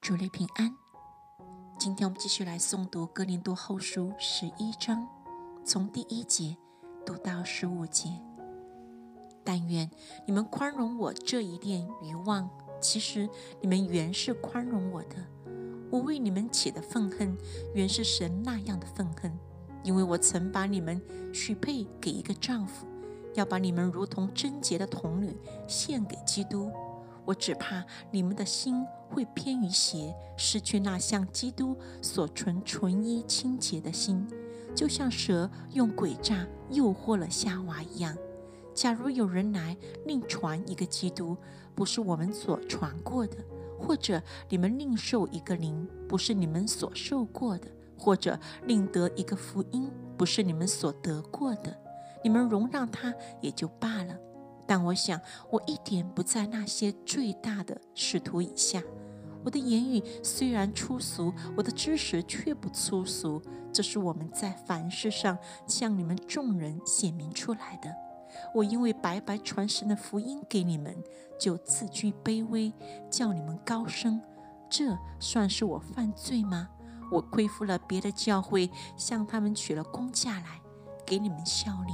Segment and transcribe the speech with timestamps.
[0.00, 0.74] 主内平安。
[1.78, 5.06] 今天我们继续来诵读《哥林多后书》十一章，
[5.62, 6.56] 从第一节
[7.04, 8.08] 读到十五节。
[9.44, 9.90] 但愿
[10.26, 12.48] 你们宽容我这一点愚妄，
[12.80, 13.28] 其实
[13.60, 15.16] 你们原是宽容我的。
[15.90, 17.36] 我为你们起的愤恨，
[17.74, 19.30] 原是神那样的愤恨，
[19.82, 21.00] 因为我曾把你们
[21.34, 22.86] 许配给一个丈夫，
[23.34, 25.36] 要把你们如同贞洁的童女
[25.68, 26.72] 献给基督。
[27.30, 34.26] 我只怕你们的心会偏于邪，失去那像基督所存纯一清洁的心，
[34.74, 38.16] 就像蛇用诡诈诱惑了夏娃一样。
[38.74, 39.76] 假如有人来
[40.06, 41.36] 另传一个基督，
[41.72, 43.36] 不是我们所传过的；
[43.78, 51.76] 或者你们另受一个灵，不是你们所受过的；或者另得一个福音，不是你们所得过的，
[52.24, 54.18] 你们容让他也就罢了。
[54.70, 55.20] 但我想，
[55.50, 58.80] 我一点不在那些最大的使徒以下。
[59.44, 63.42] 我的言语虽然粗俗，我的知识却不粗俗。
[63.72, 67.92] 这是我们在凡事上向你们众人显明出来的。
[68.54, 70.96] 我因为白白传神的福音给你们，
[71.36, 72.72] 就自居卑微，
[73.10, 74.22] 叫你们高升。
[74.68, 76.68] 这算是我犯罪吗？
[77.10, 80.60] 我亏负了别的教会，向他们取了工价来，
[81.04, 81.92] 给你们效力。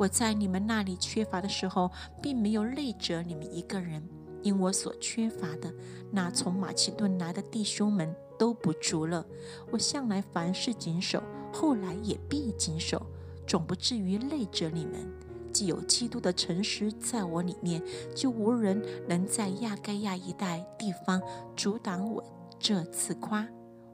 [0.00, 1.90] 我在你们那里缺乏的时候，
[2.22, 4.02] 并没有累着你们一个人，
[4.42, 5.70] 因我所缺乏的，
[6.10, 9.26] 那从马其顿来的弟兄们都不足了。
[9.70, 13.06] 我向来凡事谨守，后来也必谨守，
[13.46, 15.06] 总不至于累着你们。
[15.52, 17.82] 既有基督的诚实在我里面，
[18.16, 21.20] 就无人能在亚该亚一带地方
[21.54, 22.24] 阻挡我
[22.58, 23.46] 这次夸。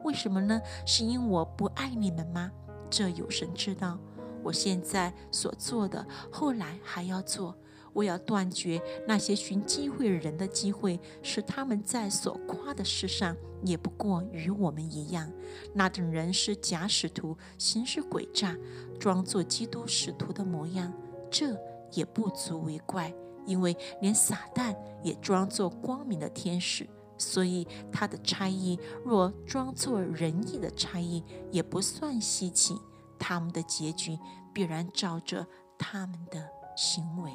[0.04, 0.60] 为什么呢？
[0.86, 2.52] 是因我不爱你们吗？
[2.88, 3.98] 这有神知道。
[4.46, 7.52] 我现在所做的，后来还要做。
[7.92, 15.32] 我要断绝那些寻机会人的机会，使他们在所夸的事上也不过与我们一样。
[15.72, 18.54] 那等人是假使徒，行事诡诈，
[19.00, 20.92] 装作基督使徒的模样，
[21.30, 21.56] 这
[21.92, 23.12] 也不足为怪，
[23.46, 26.86] 因为连撒旦也装作光明的天使。
[27.16, 32.78] 所以他的差役若装作仁义的差役，也不算稀奇。
[33.18, 34.18] 他们的结局
[34.52, 35.46] 必然照着
[35.78, 37.32] 他们的行为。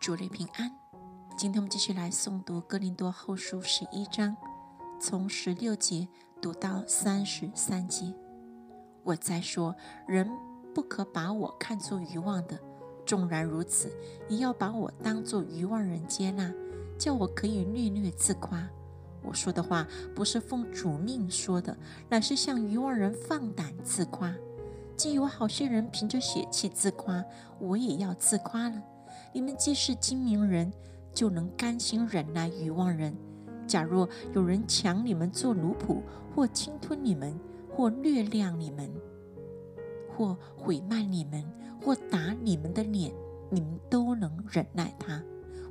[0.00, 0.70] 主内平安。
[1.36, 4.36] 今天我们继续来诵读《哥林多后书》十一章，
[5.00, 6.08] 从十六节
[6.40, 8.12] 读到三十三节。
[9.04, 10.28] 我在说，人
[10.74, 12.56] 不可把我看作愚妄的；
[13.06, 13.92] 纵然如此，
[14.28, 16.52] 也要把我当作愚妄人接纳。
[16.98, 18.68] 叫我可以略略自夸，
[19.22, 21.76] 我说的话不是奉主命说的，
[22.08, 24.34] 乃是向愚妄人放胆自夸。
[24.96, 27.24] 既有好些人凭着血气自夸，
[27.60, 28.82] 我也要自夸了。
[29.32, 30.72] 你们既是精明人，
[31.14, 33.16] 就能甘心忍耐愚妄人。
[33.64, 36.02] 假若有人抢你们做奴仆，
[36.34, 37.38] 或侵吞你们，
[37.70, 38.90] 或略量你们，
[40.16, 41.44] 或毁慢你们，
[41.80, 43.12] 或打你们的脸，
[43.50, 45.22] 你们都能忍耐他。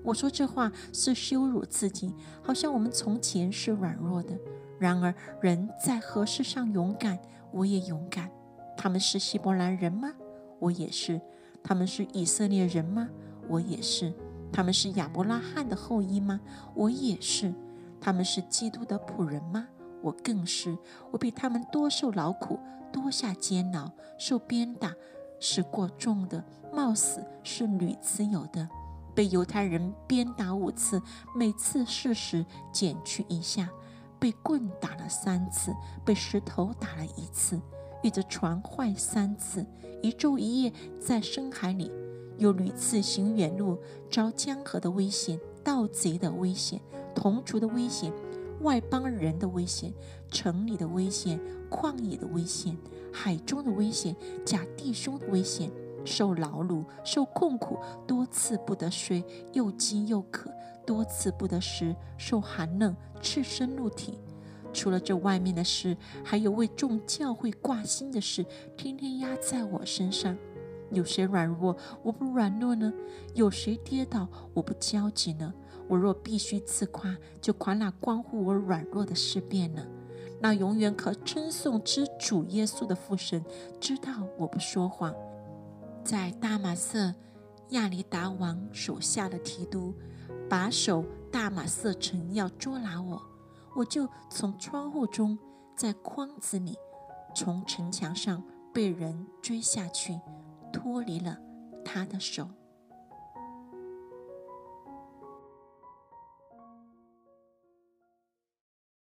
[0.08, 4.40] 我说这话是羞辱自己，好像我们从前是软弱的。
[4.80, 7.20] 然而人在何事上勇敢，
[7.52, 8.32] 我也勇敢。
[8.78, 10.14] 他们是希伯来人吗？
[10.60, 11.20] 我也是。
[11.62, 13.10] 他们是以色列人吗？
[13.50, 14.14] 我也是。
[14.50, 16.40] 他们是亚伯拉罕的后裔吗？
[16.74, 17.54] 我也是。
[18.00, 19.68] 他们是基督的仆人吗？
[20.02, 20.78] 我更是。
[21.12, 22.58] 我比他们多受劳苦，
[22.94, 24.94] 多下监牢，受鞭打
[25.38, 28.70] 是过重的，冒死是屡次有的。
[29.18, 31.02] 被犹太人鞭打五次，
[31.36, 33.66] 每次四十减去一下；
[34.20, 35.74] 被棍打了三次，
[36.06, 37.60] 被石头打了一次；
[38.04, 39.66] 遇着船坏三次，
[40.04, 41.90] 一昼一夜在深海里；
[42.38, 46.80] 又屡次行远路，遭江河的危险、盗贼的危险、
[47.16, 48.14] 同族的危险、
[48.62, 49.92] 外邦人的危险、
[50.30, 51.40] 城里的危险、
[51.72, 52.78] 旷野的危险、
[53.12, 55.72] 海中的危险、假弟兄的危险。
[56.08, 60.50] 受劳碌，受困苦，多次不得睡，又饥又渴，
[60.86, 64.18] 多次不得食，受寒冷，赤身露体。
[64.74, 68.46] 除了这外面的事，还有为众教会挂心的事，
[68.78, 70.38] 天天压在我身上。
[70.92, 72.94] 有谁软弱，我不软弱呢？
[73.34, 75.54] 有谁跌倒，我不焦急呢？
[75.90, 79.86] 我若必须自夸，就夸那关乎我软弱的事变了。
[80.40, 83.44] 那永远可称颂之主耶稣的父神，
[83.82, 85.14] 知道我不说谎。
[86.08, 87.14] 在大马色
[87.72, 89.94] 亚里达王手下的提督
[90.50, 93.22] 把守大马色城，要捉拿我，
[93.76, 95.38] 我就从窗户中，
[95.76, 96.78] 在筐子里，
[97.36, 98.42] 从城墙上
[98.74, 100.18] 被人追下去，
[100.72, 101.38] 脱离了
[101.84, 102.48] 他的手。